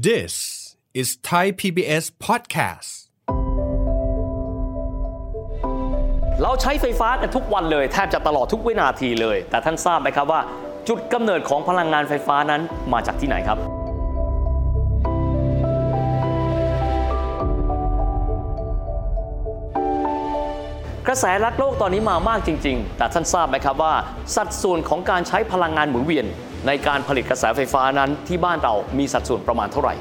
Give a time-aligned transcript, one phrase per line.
[0.00, 2.90] This is Thai PBS podcast.
[6.42, 10.40] เราใช้ไฟฟ้ากันทุกวันเลยแทบจะตลอดทุกวินาทีเลย แต่ท่านทราบไหมครับว่า
[10.88, 12.60] จุดกำเนิดของพลังงานไฟฟ้านั้น
[12.92, 13.58] มาจากที่ไหนครับ
[21.08, 23.94] กระแสรักโลกตอนนี้มามากจริง ๆ แต่ท่านทราบไหมครับว่า
[24.36, 26.26] สัดส่วนของการใช้พลังงานหมุนเวียน
[26.66, 29.94] ในการผลิตกระแสไฟฟ้านั้นที่บ้านเรามีสัดส่วนประมาณเท่าไหร่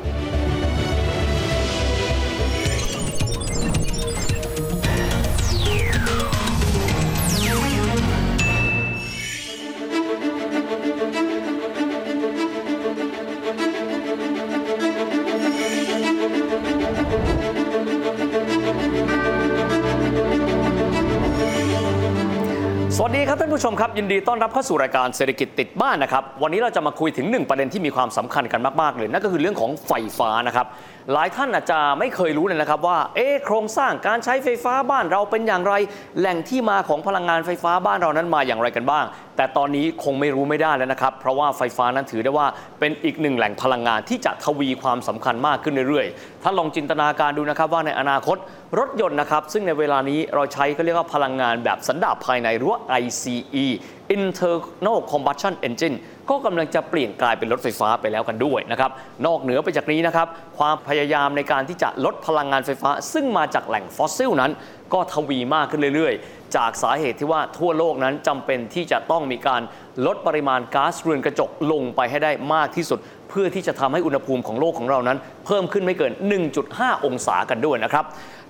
[23.72, 30.66] ผู้ชมครับยินดีต้อนรับเข้าสู่รายการเศรษฐกิจติดบ้านนะครับวันนี้เราจะมาคุยถึงหนึ่งประเด็นที่มีความสำคัญกันมากๆเลยนั่นก็คือเรื่องของไฟฟ้านะครับ
[31.14, 35.74] หลายท่านอาจจะไม่เคยรู้เลยนะครับว่าเอ๊โครงสร้างการใช้ไฟฟ้าบ้านเราเป็นอย่างไร
[36.20, 39.06] แหล่งที่มาของพลังงานไฟฟ้าบ้านเรานั้นมาอย่างไรกันบ้าง
[39.42, 42.48] แต่ตอนนี้คงไม่รู้ไม่ได้แล้วนะครับ เพราะว่าไฟฟ้านั้นถือได้ว่า
[42.80, 48.38] เป็นอีกหนึ่งแหล่งพลังงานที่จะทวีความสำคัญมากขึ้นเรื่อยๆท่าลองจินตนาการดูนะครับว่าในอนาคต
[48.80, 53.66] รถยนต์นะครับ ซึ่งในเวลานี้เราใช้ก็เรียกว่าพลังงานแบบสันดาปภายในหรือว่า ICE
[54.16, 55.98] Internal Combustion Engine
[56.30, 58.92] ก็กำลังจะเปลี่ยนกลายเป็นรถไฟฟ้าไปแล้วกันด้วยนะครับ
[59.26, 64.52] นอกเหนือไปจากนี้นะครับ ความพยายามในการที่จะลดพลังงานไฟฟ้า ซึ่งมาจากแหล่งฟอสซิลนั้น
[64.94, 69.62] ก็ทวีมากขึ้นเรื่อยๆ จากสาเหตุที่ว่าทั่วโลกนั้นจำเป็นที่จะต้องมีการ
[70.06, 73.00] ลดปริมาณก๊าซเรือนกระจกลงไปให้ได้มากที่สุด
[73.30, 76.12] เพื่อที่จะทำให้อุณหภูมิของโลกของเรานั้น เพิ่มขึ้นไม่เกิน
[76.60, 78.06] 1.5 องศากันด้วยนะครับ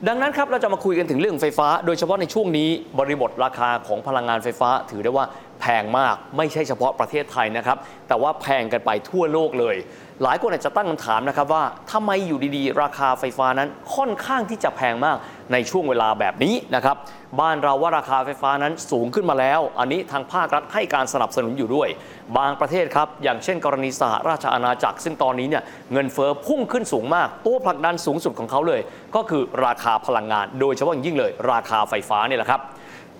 [0.08, 5.26] ดังนั้นครับเราจะมาคุยกันถึงเรื่องไฟฟ้า โดยเฉพาะในช่วงนี้บริบทราคาของพลังงานไฟฟ้า ถือได้ว่า
[5.62, 9.76] แพงมากไม่ใช่เฉพาะประเทศไทยนะครับ แต่ว่าแพงกันไปทั่วโลกเลย
[10.24, 15.18] หลายคนอาจจะตั้งคำถามนะครับว่าทำไมอยู่ดีๆ ราคาไฟฟ้านั้นค่อนข้างที่จะแพงมาก
[15.54, 16.96] ในช่วงเวลาแบบนี้นะครับ
[17.40, 21.90] บ้านเราว่าราคาไฟฟ้านั้นสูงขึ้นมาแล้ว อันนี้ทางภาครัฐให้การสนับสนุนอยู่ด้วย
[22.38, 25.64] บางประเทศครับ อย่างเช่นกรณีสหราชอาณาจักร ซึ่งตอนนี้เนี่ย
[25.94, 28.82] เงินเฟ้อพุ่งขึ้นสูงมาก ตัวผลักดันสูงสุดของเขาเลย
[29.16, 32.62] ก็คือราคาพลังงาน โดยเฉพาะอย่างยิ่งเลย ราคาไฟฟ้าเนี่ยแหละครับ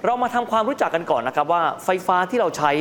[0.06, 2.72] เรามาทำความรู้จักกันก่อนนะครับว่าไฟฟ้าที่เราใช้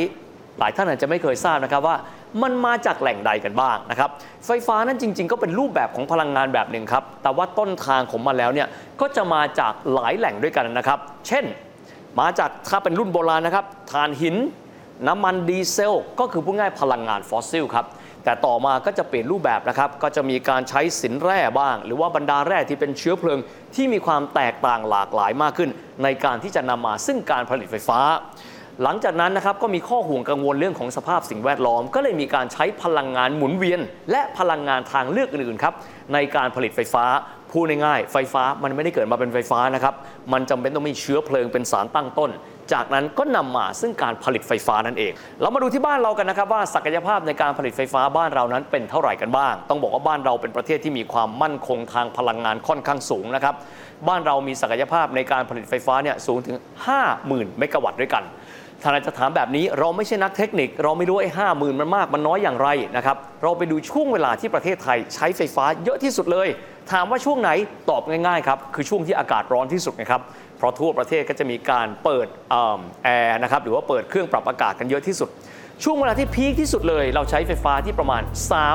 [0.59, 1.97] หลายท่านอาจจะไม่เคยทราบนะครับว่า
[2.43, 4.11] มันมาจากแหล่งใดกันบ้างนะครับ
[4.47, 8.69] ไฟฟ้านั้นจริง ๆ ก็เป็นรูปแบบของพลังงานแบบหนึ่งครับ แต่ว่าต้นทางของมันแล้วเนี่ย
[9.01, 10.99] ก็จะมาจากหลายแหล่งด้วยกันนะครับ
[11.29, 11.45] เช่น
[12.21, 14.37] มาจากถ้าเป็นรุ่นโบราณนะครับถ่านหิน
[15.07, 17.87] น้ำมันดีเซล ก็คือพูดง่ายพลังงานฟอสซิลครับ
[18.25, 23.39] แต่ต่อมาก็จะเปลี่ยนรูปแบบนะครับ ก็จะมีการใช้สินแร่บ้าง หรือว่าบรรดาแร่ที่เป็นเชื้อเพลิง
[23.75, 25.71] ที่มีความแตกต่างหลากหลายมากขึ้น
[26.03, 28.01] ในการที่จะนำมาซึ่งการผลิตไฟฟ้า
[28.85, 33.81] หลังจากนั้นนะครับก็มีข้อห่วงกังวลเรื่องของสภาพสิ่งแวดล้อม ก็เลยมีการใช้พลังงานหมุนเวียน
[34.11, 35.75] และพลังงานทางเลือกอื่นๆครับ
[36.13, 37.05] ในการผลิตไฟฟ้า
[37.53, 39.95] พูดง่ายๆไฟฟ้ามันไม่ได้เกิดมาเป็นไฟฟ้านะครับ
[40.33, 42.31] มันจำเป็นต้องมีเชื้อเพลิงเป็นสารตั้งต้น
[42.73, 53.55] จากนั้นก็นำมาซึ่งการผลิตไฟฟ้านั่นเอง เรามาดูที่บ้านเรากันนะครับว่าศักยภาพในการผลิตไฟฟ้าบ้านเรานั้นเป็นเท่าไหร่กันบ้าง ต้องบอกว่าบ้านเราเป็นประเทศที่มีความมั่นคงทางพลังงานค่อนข้างสูงนะครับ
[54.09, 56.57] บ้านเรามีศักยภาพในการผลิตไฟฟ้าเนี่ยสูงถึง
[57.07, 58.25] 50,000 เมกะวัตต์ด้วยกัน
[58.83, 66.49] ถ้าเราจะถามแบบนี้เราไม่ใช่นักเทคนิค เราไม่รู้ไอ้ห้าหมื่นมันมากมันน้อยอย่างไรนะครับเราไปดูช่วงเวลาที่ประเทศไทยใช้ไฟฟ้าเยอะที่สุดเลย
[66.93, 67.51] ถามว่าช่วงไหน
[67.91, 70.21] ตอบง่ายๆครับคือช่วงที่อากาศร้อนที่สุดนะครับ
[70.59, 72.27] เพราะทั่วประเทศก็จะมีการเปิด
[73.05, 75.29] แอร์นะครับหรือว่าเปิดเครื่องปรับอากาศกันเยอะที่สุด
[75.85, 78.23] ช่วงเวลาที่พีคที่สุดเลย เราใช้ไฟฟ้าที่ประมาณ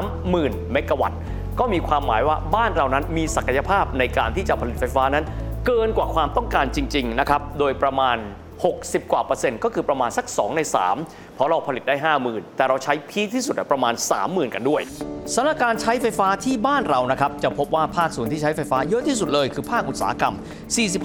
[0.10, 1.20] 30,000 เมกะวัตต์
[1.60, 5.26] ก็มีความหมายว่าบ้านเรานั้นมีศักยภาพในการที่จะผลิตไฟฟ้านั้น
[5.66, 8.18] เกินกว่าความต้องการจริงๆนะครับโดยประมาณ
[8.64, 10.62] 60 กว่าเปอร์เซ็นต์ก็คือประมาณสัก 2 ใน
[10.98, 11.96] 3 เพราะเราผลิตได้
[12.28, 13.94] 50,000 แต่เราใช้พีคที่สุดประมาณ
[14.24, 14.82] 30,000 กันด้วย
[15.34, 20.36] สถานการณ์ใช้ไฟฟ้าที่บ้านเรานะครับ จะพบว่าภาคส่วนที่ใช้ไฟฟ้าเยอะที่สุดเลยคือภาคอุตสาหกรรม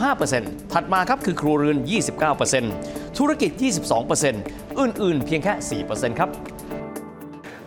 [0.00, 1.78] 45%ถัดมาครับคือครัวเรือน
[2.48, 3.50] 29%ธุรกิจ
[4.16, 6.30] 22%อื่นๆ เพียงแค่ 4%ครับ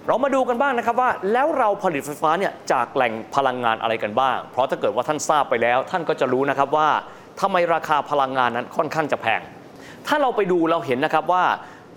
[0.08, 6.90] เรามาดูกันบ้างนะครับว่าแล้วเราผลิตไฟฟ้าเนี่ยจากแหล่งพลังงานอะไรกันบ้าง เพราะถ้าเกิดว่าท่านทราบไปแล้ว ท่านก็จะรู้นะครับว่า
[7.42, 9.42] ทำไมราคาพลังงานนั้นค่อนข้างจะแพง
[10.08, 11.44] ถ้าเราไปดูเราเห็นนะครับว่า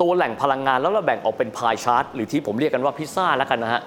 [0.01, 3.81] ตัวแหล่งพลังงานแล้วเราแบ่งออกเป็นพายชาร์ตหรือที่ผมเรียกกันว่าพิซซ่าแล้วกันนะฮะ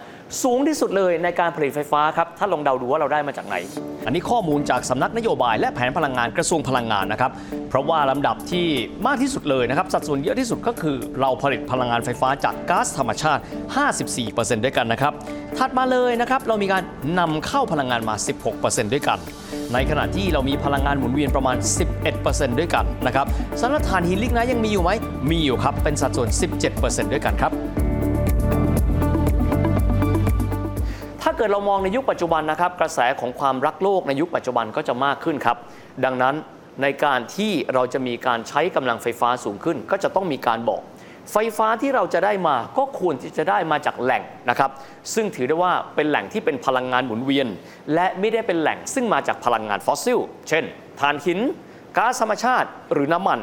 [0.44, 3.56] สูงที่สุดเลยในการผลิตไฟฟ้าครับ ถ้าลองเดาดูว่าเราได้มาจากไหน
[4.06, 7.31] อันนี้ข้อมูลจากสำนักนโยบายและแผนพลังงานกระทรวงพลังงานนะครับ
[7.70, 8.68] เพราะว่าลำดับที่
[9.08, 13.42] มากที่สุดเลยนะครับ สัดส่วนเยอะที่สุดก็คือ เราผลิตพลังงานไฟฟ้าจากก๊าซธรรมชาติ
[14.04, 15.14] 54%ด้วยกันนะครับ
[15.58, 16.84] ถัดมาเลยนะครับ เรามีการ
[17.20, 18.16] นำเข้าพลังงานมา
[18.54, 19.20] 16%ด้วยกัน
[19.74, 21.58] ในขณะที่เรามีพลังงานหมุนเวียนประมาณ
[22.08, 23.26] 11%ด้วยกันนะครับ
[23.62, 24.92] สำหรับถ่านหินลิกนท์ยังมีอยู่ไหม
[25.31, 26.30] มีอยู่ครับเป็นสัดส่วน
[26.72, 27.54] 17%ด้วยกันครับ
[31.39, 35.57] เกิดเรามองในยุคปัจจุบันนะครับกระแสของความรักโลกในยุคปัจจุบันก็จะมากขึ้นครับ
[36.06, 36.36] ดังนั้น
[36.81, 40.81] ในการที่เราจะมีการใช้กำลังไฟฟ้าสูงขึ้น ก็จะต้องมีการบอก
[41.31, 44.71] ไฟฟ้าที่เราจะได้มาก็ควรที่จะได้มาจากแหล่งนะครับ
[45.13, 47.47] ซึ่งถือได้ว่าเป็นแหล่งที่เป็นพลังงานหมุนเวียน
[47.94, 50.19] และไม่ได้เป็นแหล่งซึ่งมาจากพลังงานฟอสซิล
[50.50, 50.63] เช่น
[51.00, 51.39] ถ่านหิน
[51.97, 53.39] ก๊าซธรรมชาติหรือน้ำมัน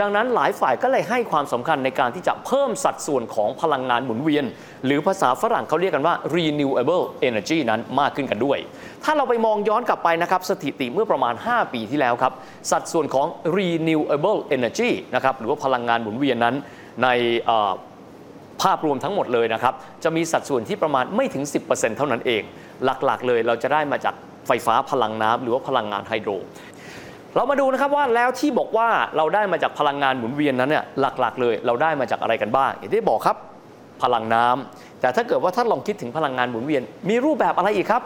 [0.00, 4.44] ดังนั้นหลายฝ่ายก็เลยให้ความสำคัญในการที่จะเพิ่มสัดส่วนของพลังงานหมุนเวียน
[4.86, 8.58] หรือภาษาฝรั่งเขาเรียกกันว่า renewable energy นั้นมากขึ้นกันด้วย
[9.04, 12.32] ถ้าเราไปมองย้อนกลับไปนะครับสถิติเมื่อประมาณ 5 ปีที่แล้วครับ
[12.70, 16.54] สัดส่วนของ renewable energy นะครับหรือว่าพลังงานหมุนเวียนนั้น
[17.02, 17.08] ใน
[18.62, 19.74] ภาพรวมทั้งหมดเลยนะครับ
[20.04, 22.42] จะมีสัดส่วนที่ประมาณไม่ถึง 10%เท่านั้นเอง
[22.84, 24.14] หลักๆเลยเราจะได้มาจาก
[24.46, 26.32] ไฟฟ้าพลังน้ำหรือว่าพลังงานไฮโดร
[27.36, 33.36] เรามาดูนะครับว่าแล้วที่บอกว่าเราได้มาจากพลังงานหมุนเวียนนั้นเนี่ยหลักๆเลย เราได้มาจากอะไรกันบ้างอย่างที่บอกครับ
[34.02, 38.02] พลังน้ำแต่ถ้าเกิดว่าท่านลองคิดถึงพลังงานหมุนเวียน มีรูปแบบอะไรอีกครับ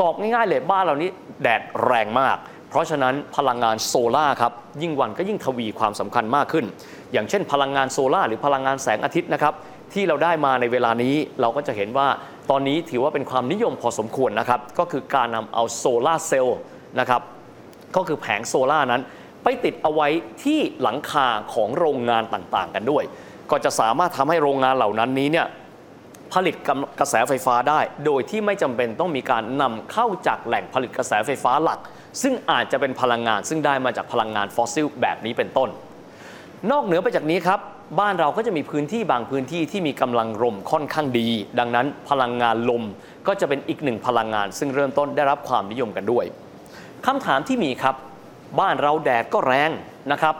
[0.00, 1.10] ตอบง่ายๆเลยบ้านเรานี้
[1.42, 2.36] แดดแรงมาก
[2.70, 4.52] เพราะฉะนั้นพลังงานโซล่าครับ
[4.82, 6.64] ยิ่งวันก็ยิ่งทวีความสำคัญมากขึ้น
[7.12, 9.54] อย่างเช่น พลังงานโซล่าหรือพลังงานแสงอาทิตย์นะครับ
[9.92, 12.08] ที่เราได้มาในเวลานี้เราก็จะเห็นว่า
[12.50, 16.58] ตอนนี้ถือว่าเป็นความนิยมพอสมควรนะครับก็คือการนำเอาโซลาเซลล์
[17.00, 17.22] นะครับ
[17.96, 19.02] ก็คือแผงโซล่านั้น
[19.42, 20.08] ไปติดเอาไว้
[20.44, 23.04] ที่หลังคาของโรงงานต่างๆ กันด้วย
[23.50, 25.46] ก็จะสามารถทำให้โรงงานเหล่านั้นนี้เนี่ย
[26.32, 31.78] ผลิตกำกระแสไฟฟ้าได้ โดยที่ไม่จำเป็นต้องมีการนำเข้าจากแหล่งผลิตกระแสไฟฟ้าหลัก
[32.22, 35.68] ซึ่งอาจจะเป็นพลังงาน ซึ่งได้มาจากพลังงานฟอสซิลแบบนี้เป็นต้น
[36.70, 37.60] นอกเหนือไปจากนี้ครับ
[38.00, 41.28] บ้านเราก็จะมีพื้นที่บางพื้นที่ที่มีกำลังลมค่อนข้างดี
[41.58, 42.82] ดังนั้นพลังงานลม
[43.26, 46.24] ก็จะเป็นอีกหนึ่งพลังงาน ซึ่งเริ่มต้นได้รับความนิยมกันด้วย
[47.06, 47.96] คำถามที่มีครับ
[48.60, 49.70] บ้านเราแดดก็แรง
[50.12, 50.34] นะครับ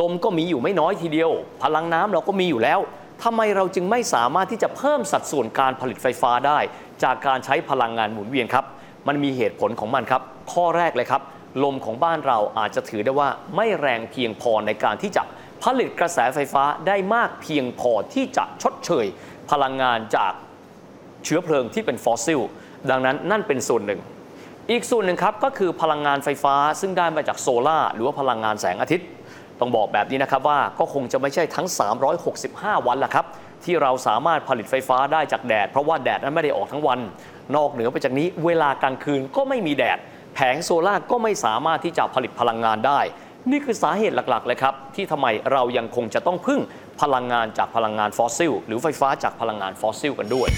[0.00, 1.30] ลมก็มีอยู่ไม่น้อยทีเดียว
[1.62, 2.80] พลังน้ำเราก็มีอยู่แล้ว
[3.24, 6.58] ทำไมเราจึงไม่สามารถที่จะเพิ่มสัดส่วนการผลิตไฟฟ้าได้
[7.02, 8.64] จากการใช้พลังงานหมุนเวียนครับ
[9.08, 10.22] มันมีเหตุผลของมันครับ
[10.52, 11.22] ข้อแรกเลยครับ
[11.64, 15.22] ลมของบ้านเราอาจจะถือได้ว่าไม่แรงเพียงพอในการที่จะ
[15.64, 19.06] ผลิตกระแสไฟฟ้าได้มากเพียงพอที่จะชดเชย
[19.50, 20.32] พลังงานจาก
[21.24, 22.40] เชื้อเพลิงที่เป็นฟอสซิล
[22.90, 24.00] ดังนั้นนั่นเป็นส่วนหนึ่ง
[24.70, 29.06] อีกส่วนหนึ่งครับก็คือพลังงานไฟฟ้าซึ่งได้มาจากโซลา่าหรือว่าพลังงานแสงอาทิตย์
[29.60, 31.66] ต้องบอกแบบนี้นะครับว่าก็คงจะไม่ใช่ทั้ง
[32.26, 33.26] 365 วันละครับ
[33.64, 36.98] ที่เราสามารถผลิตไฟฟ้าได้จากแดด เพราะว่าแดดนั้นไม่ได้ออกทั้งวัน
[37.56, 39.98] นอกเหนือไปจากนี้เวลากลางคืนก็ไม่มีแดด
[40.34, 43.00] แผงโซล่าก็ไม่สามารถที่จะผลิตพลังงานได้
[43.50, 46.60] นี่คือสาเหตุหลักๆเลยครับที่ทำไมเรายังคงจะต้องพึ่ง
[47.02, 50.48] พลังงานจากพลังงานฟอสซิลหรือไฟฟ้าจากพลังงานฟอสซิลกันด้วย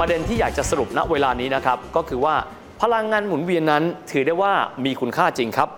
[0.00, 2.34] ประเด็นที่อยากจะสรุปณเวลานี้นะครับก็คือว่า
[2.82, 4.52] พลังงานหมุนเวียนนั้นถือได้ว่า
[4.84, 5.68] มีคุณค่าจริงครับ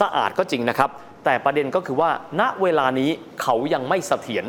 [0.00, 0.90] สะอาดก็จริงนะครับ
[1.24, 2.10] แต่ประเด็นก็คือว่า
[2.40, 3.10] ณเวลานี้
[3.42, 4.44] เขายังไม่เสถียร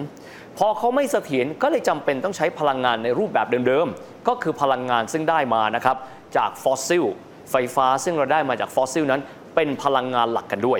[0.58, 5.98] พอเขาไม่เสถียรก็เลยจำเป็นต้องใช้พลังงานในรูปแบบเดิมๆ ก็คือพลังงานซึ่งได้มานะครับ
[6.38, 7.06] จากฟอสซิล
[7.52, 9.22] ไฟฟ้าซึ่งเราได้มาจากฟอสซิลนั้น
[9.56, 10.80] เป็นพลังงานหลักกันด้วย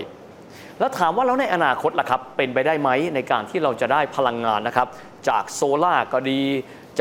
[0.80, 4.88] แล้วถามว่าแล้วในอนาคตล่ะครับเป็นไปได้ไหมในการที่เราจะได้พลังงานนะครับ
[5.30, 6.42] จากโซลา่าก็ดี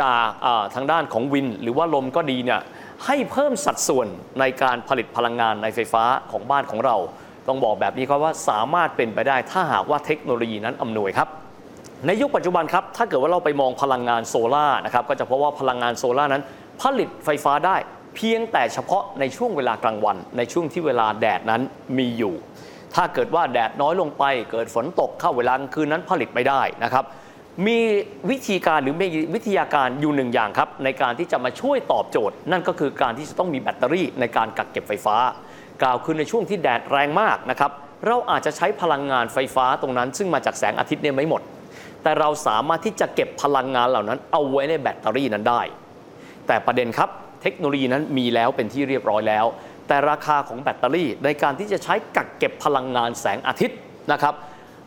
[0.00, 0.12] จา
[0.44, 2.60] กาทางด้านของวิน หรือว่าลมก็ดีเนี่ย
[3.06, 4.06] ให้เพิ่มสัดส่วน
[4.40, 6.96] ในการผลิตพลังงานในไฟฟ้าของบ้านของเรา
[7.48, 11.28] ต้องบอกแบบนี้ครับว่าสามารถเป็นไปได้ถ้าหากว่าเทคโนโลยีนั้นอำนวยครับ
[12.06, 16.42] ในยุคปัจจุบันครับ ถ้าเกิดว่าเราไปมองพลังงานโซลา่านะครับ ก็จะพบว่าพลังงานโซลา่านั้น
[16.82, 17.76] ผลิตไฟฟ้าได้
[18.16, 21.62] เพียงแต่เฉพาะในช่วงเวลากลางวัน ในช่วงที่เวลาแดดนั้น
[21.98, 22.34] มีอยู่
[22.94, 27.04] ถ้าเกิดว่าแดดน้อยลงไป เกิดฝนตกเข้าเวลากลางคืนนั้นผลิตไม่ได้นะครับ
[27.66, 27.78] มี
[28.30, 35.16] วิธีการหรือมีวิทยาการอยู่หนึ่งอย่างครับ ในการที่จะมาช่วยตอบโจทย์ นั่นก็คือการที่จะต้องมีแบตเตอรี่ในการกักเก็บไฟฟ้า
[35.82, 37.70] กล่าวคือในช่วงที่แดดแรงมากนะครับ
[38.06, 41.42] เราอาจจะใช้พลังงานไฟฟ้าตรงนั้น ซึ่งมาจากแสงอาทิตย์เนี่ยไม่หมด
[42.02, 45.60] แต่เราสามารถที่จะเก็บพลังงานเหล่านั้นเอาไว้ในแบตเตอรี่นั้นได้
[46.46, 47.10] แต่ประเด็นครับ
[47.42, 49.46] เทคโนโลยีนั้นมีแล้วเป็นที่เรียบร้อยแล้ว
[49.88, 53.78] แต่ราคาของแบตเตอรี่ในการที่จะใช้กักเก็บพลังงานแสงอาทิตย์
[54.12, 54.34] นะครับ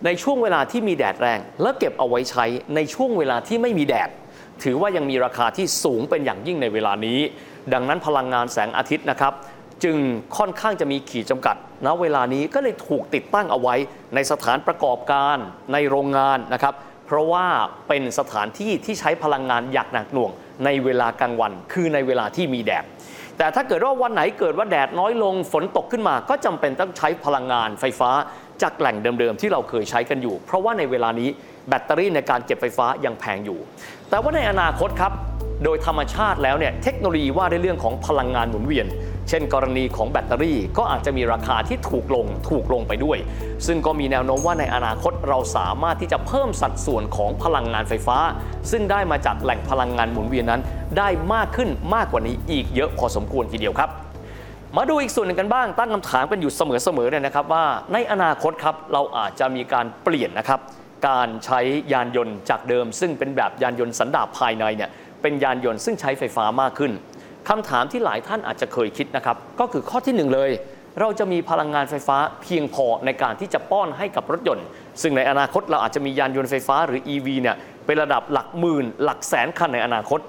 [0.05, 4.09] ในช่วงเวลาที่มีแดดแรง และเก็บเอาไว้ใช้ในช่วงเวลาที่ไม่มีแดด
[4.63, 7.19] ถือว่ายังมีราคาที่สูงเป็นอย่างยิ่งในเวลานี้
[7.73, 9.33] ดังนั้นพลังงานแสงอาทิตย์นะครับ
[9.83, 9.97] จึง
[10.37, 11.55] ค่อนข้างจะมีขีดจำกัด
[11.85, 13.75] ณเวลานี้ก็เลยถูกติดตั้งเอาไว้
[14.15, 15.37] ในสถานประกอบการ
[15.73, 16.73] ในโรงงานนะครับ
[17.05, 17.45] เพราะว่า
[17.87, 20.31] เป็นสถานที่ที่ใช้พลังงานอย่างหนักหน่วง
[20.65, 22.85] ในเวลากลางวัน คือในเวลาที่มีแดด
[23.37, 28.11] แต่ถ้าเกิดว่าวันไหนเกิดว่าแดดน้อยลงฝนตกขึ้นมาก็จำเป็นต้องใช้พลังงานไฟฟ้า
[28.61, 31.29] จากแหล่งเดิมๆที่เราเคยใช้กันอยู่ เพราะว่าในเวลานี้
[31.69, 33.59] แบตเตอรี่ในการเก็บไฟฟ้ายังแพงอยู่
[34.09, 35.13] แต่ว่าในอนาคตครับ
[35.63, 38.85] โดยธรรมชาติแล้วเนี่ยเทคโนโลยีว่าในเรื่องของพลังงานหมุนเวียน
[39.29, 43.17] เช่นกรณีของแบตเตอรี่ก็อาจจะมีราคาที่ถูกลงถูกลงไปด้วย
[43.67, 48.17] ซึ่งก็มีแนวโน้มว่าในอนาคตเราสามารถที่จะเพิ่มสัดส่วนของพลังงานไฟฟ้า
[48.71, 50.61] ซึ่งได้มาจากแหล่งพลังงานหมุนเวียนนั้น
[50.97, 53.89] ได้มากขึ้นมากกว่านี้อีกเยอะพอสมควรทีเดียวครับ
[54.77, 60.59] มาดูอีกส่วนหนึ่งกันบ้างตั้งคำถามกันอยู่เสมอๆเลยนะครับว่าในอนาคตครับเราอาจจะมีการเปลี่ยนนะครับ
[61.07, 61.59] การใช้
[61.93, 64.89] ยานยนต์จากเดิม ซึ่งเป็นแบบยานยนต์สันดาปภายในเนี่ย
[65.21, 66.91] เป็นยานยนต์ซึ่งใช้ไฟฟ้ามากขึ้น
[67.49, 70.51] คำถามที่หลายท่านอาจจะเคยคิดนะครับ ก็คือข้อที่หนึ่งเลย
[70.99, 74.65] เราจะมีพลังงานไฟฟ้าเพียงพอในการที่จะป้อนให้กับรถยนต์
[75.01, 77.55] ซึ่งในอนาคตเราอาจจะมียานยนต์ไฟฟ้าหรือ EV เนี่ย
[77.85, 80.19] เป็นระดับหลักหมื่น หลักแสนคันในอนาคต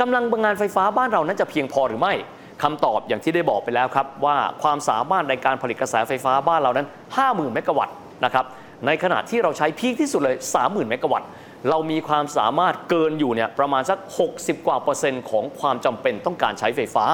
[0.00, 2.14] กำลังพลังงานไฟฟ้าบ้านเรานั้นจะเพียงพอหรือไม่
[2.62, 6.86] คำตอบอย่างที่ได้บอกไปแล้วครับ ว่าความสามารถในการผลิตกระแสไฟฟ้าบ้านเรานั้น
[7.20, 8.44] 50,000 เมกะวัตต์นะครับ
[8.86, 11.28] ในขณะที่เราใช้พีคที่สุดเลย 30,000 เมกะวัตต์
[11.68, 13.98] เรามีความสามารถเกินอยู่เนี่ยประมาณสัก
[14.32, 17.06] 60 กว่าเปอร์เซ็นต์ของความจำเป็นต้องการใช้ไฟฟ้า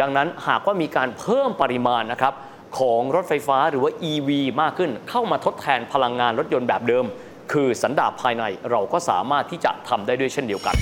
[0.00, 2.34] ดังนั้นหากว่ามีการเพิ่มปริมาณนะครับ
[2.78, 4.30] ของรถไฟฟ้าหรือว่า EV
[4.60, 7.04] มากขึ้น เข้ามาทดแทนพลังงานรถยนต์แบบเดิม
[7.52, 10.76] คือสันดาปภายในเราก็สามารถที่จะทำได้ด้วยเช่นเดียวกัน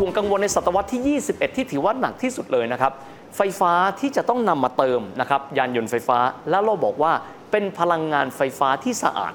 [0.00, 2.92] ห่วงกังวลในศตวรรษที่ 21 ที่ถือว่าหนักที่สุดเลยนะครับ
[3.36, 6.18] ไฟฟ้าที่จะต้องนำมาเติมนะครับยานยนต์ไฟฟ้า
[6.50, 7.12] แล้วเราบอกว่า
[7.50, 9.34] เป็นพลังงานไฟฟ้าที่สะอาด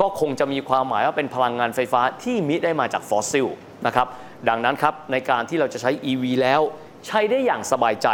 [0.00, 3.46] ก็คงจะมีความหมายว่าเป็นพลังงานไฟฟ้าที่มิได้มาจากฟอสซิล
[3.86, 4.06] นะครับ
[4.48, 6.60] ดังนั้นครับในการที่เราจะใช้ EV แล้ว
[7.06, 8.08] ใช้ได้อย่างสบายใจ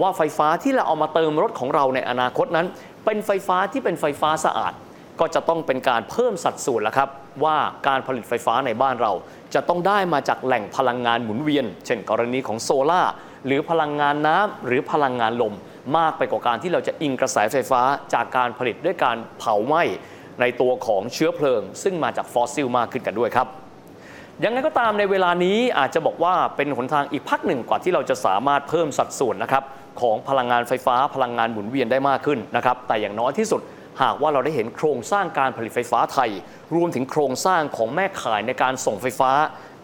[0.00, 2.66] ว่าไฟฟ้าที่เราเอามาเติมรถของเราในอนาคตนั้น
[3.04, 4.72] เป็นไฟฟ้าที่เป็นไฟฟ้าสะอาด
[5.20, 7.08] ก็จะต้องเป็นการเพิ่มสัดส่วนแล้วครับ
[7.44, 7.56] ว่า
[7.88, 9.12] การผลิตไฟฟ้าในบ้านเรา
[9.54, 13.02] จะต้องได้มาจากแหล่งพลังงานหมุนเวียน เช่น กรณีของโซลา่า
[13.46, 15.54] หรือพลังงานน้ำหรือพลังงานลม
[15.96, 17.82] มากไปกว่าการที่เราจะอิงกระแสไฟฟ้า
[18.14, 19.82] จากการผลิตด้วยการเผาไหม้
[20.40, 23.48] ในตัวของเชื้อเพลิง ซึ่งมาจากฟอสซิลมากขึ้นกันด้วยครับ
[24.44, 29.64] ยังไงก็ตามในเวลานี้อาจจะบอกว่าเป็นหนทางอีกพักหนึ่งกว่าที่เราจะสามารถเพิ่มสัดส่วนนะครับ
[30.00, 33.60] ของพลังงานไฟฟ้าพลังงานหมุนเวียนได้มากขึ้นนะครับแต่อย่างน้อยที่สุด
[34.02, 36.30] หากว่าเราได้เห็นโครงสร้างการผลิตไฟฟ้าไทย
[36.74, 39.30] รวมถึงโครงสร้างของแม่ข่ายในการส่งไฟฟ้า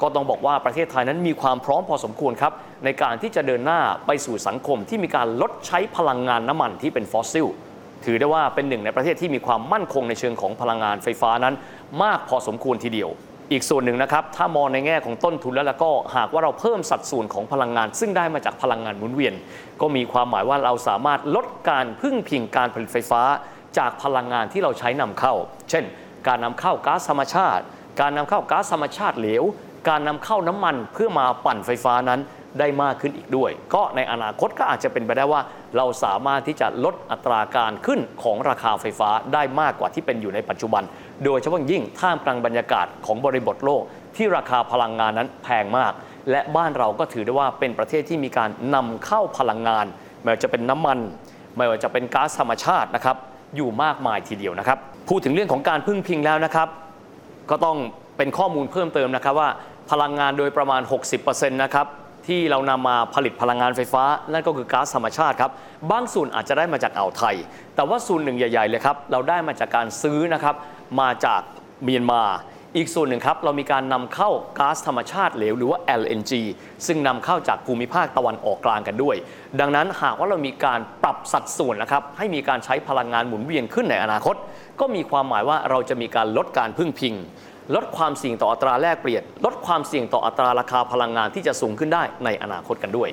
[0.03, 2.53] ก็ต้องบอกว่าประเทศไทยนั้นมีความพร้อมพอสมควรครับ
[2.85, 7.47] ในการที่จะเดินหน้าไปสู่สังคมที่มีการลดใช้พลังงานน้ำมันที่เป็นฟอสซิล
[8.05, 11.55] ถือได้ว่าเป็นหนึ่งในประเทศที่มีความมั่นคงในเชิงของพลังงานไฟฟ้านั้น
[12.03, 13.11] มากพอสมควรทีเดียว
[13.53, 19.35] อีกส่วนหนึ่งนะครับถ้ามองในแง่ของต้นทุนแล้วแล้วก็หากว่าเราเพิ่มสัดส่วนของพลังงาน ซึ่งได้มาจากพลังงานหมุนเวียน
[19.81, 23.23] ก็มีความหมายว่าเราสามารถลดการพึ่งพิงการผลิตไฟฟ้า
[23.79, 25.35] จากพลังงานที่เราใช้นำเข้า
[25.71, 25.85] เช่น
[26.29, 27.63] การนำเข้าก๊าซธรรมชาติ
[28.01, 29.45] การนำเข้าก๊าซธรรมชาติเหลว
[29.89, 32.21] การนำเข้าน้ำมันเพื่อมาปั่นไฟฟ้านั้น
[32.61, 35.41] ได้มากขึ้นอีกด้วย ก็ในอนาคตก็อาจจะเป็นไปได้ว่า
[35.77, 40.83] เราสามารถที่จะลดอัตราการขึ้นของราคาไฟฟ้าได้มากกว่าที่เป็นอยู่ในปัจจุบัน
[41.25, 43.83] โดยเฉพาะยิ่งท่ามกลางบรรยากาศของบริบทโลก
[44.17, 45.93] ที่ราคาพลังงานนั้นแพงมาก
[46.31, 49.87] และบ้านเราก็ถือได้ว่าเป็นประเทศที่มีการนำเข้าพลังงาน
[50.23, 50.99] ไม่ว่าจะเป็นน้ำมัน
[51.57, 53.17] ไม่ว่าจะเป็นก๊าซธรรมชาตินะครับ
[53.57, 56.69] อยู่มากมายทีเดียวนะครับ พูดถึงเรื่องของการพึ่งพิงแล้วนะครับ
[57.51, 57.77] ก็ต้อง
[58.17, 59.49] เป็นข้อมูลเพิ่มเติมนะครับว่า
[59.91, 60.83] พลังงานโดยประมาณ
[61.21, 61.87] 60%นะครับ
[62.27, 65.51] ที่เรานำมาผลิตพลังงานไฟฟ้า นั่นก็คือก๊าซธรรมชาติครับ
[65.91, 67.37] บางส่วนอาจจะได้มาจากอ่าวไทย
[67.75, 70.55] แต่ว่าส่วนหนึ่งใหญ่ ๆ เลยครับ เราได้มาจากการซื้อนะครับ
[71.01, 71.41] มาจาก
[71.85, 72.23] เมียนมา
[72.77, 76.33] อีกส่วนหนึ่งครับ เรามีการนำเข้าก๊าซธรรมชาติเหลวหรือว่า LNG
[76.87, 79.17] ซึ่งนำเข้าจากภูมิภาคตะวันออกกลางกันด้วย
[79.61, 84.37] ดังนั้นหากว่าเรามีการปรับสัดส่วนนะครับให้มีการใช้พลังงานหมุนเวียนขึ้นในอนาคต
[84.81, 87.15] ก็มีความหมายว่าเราจะมีการลดการพึ่งพิง
[87.75, 93.09] ลดความเสี่ยงต่ออัตราแลกเปลี่ยน ลดความเสี่ยงต่ออัตราราคาพลังงานที่จะสูงขึ้นได้ในอนาคตกันด้วย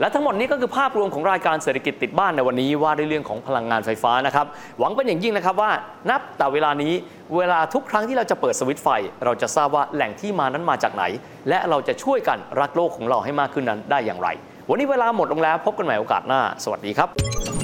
[0.00, 4.46] และทั้งหมดนี้ก็คือภาพรวมของรายการเศรษฐกิจติดบ้านในวันนี้ว่าด้วยเรื่องของพลังงานไฟฟ้านะครับ
[4.78, 5.70] หวังเป็นอย่างยิ่งนะครับว่า
[6.10, 6.92] นับแต่เวลานี้
[7.36, 8.88] เวลาทุกครั้งที่เราจะเปิดสวิตไฟ
[9.24, 11.04] เราจะทราบว่าแหล่งที่มานั้นมาจากไหน
[11.48, 14.28] และเราจะช่วยกันรักโลกของเราให้มากขึ้นนั้นได้อย่างไร
[14.70, 17.63] วันนี้เวลาหมดลงแล้วพบกันใหม่โอกาสหน้า สวัสดีครับ